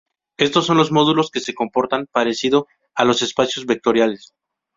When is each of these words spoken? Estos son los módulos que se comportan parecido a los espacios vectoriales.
Estos 0.39 0.65
son 0.65 0.77
los 0.77 0.91
módulos 0.91 1.29
que 1.29 1.39
se 1.39 1.53
comportan 1.53 2.07
parecido 2.11 2.65
a 2.95 3.05
los 3.05 3.21
espacios 3.21 3.67
vectoriales. 3.67 4.33